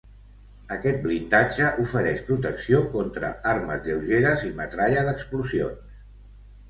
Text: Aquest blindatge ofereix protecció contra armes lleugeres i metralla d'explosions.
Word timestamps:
Aquest 0.75 0.95
blindatge 1.03 1.67
ofereix 1.83 2.23
protecció 2.29 2.81
contra 2.95 3.31
armes 3.55 3.85
lleugeres 3.91 4.47
i 4.51 4.51
metralla 4.63 5.05
d'explosions. 5.11 6.01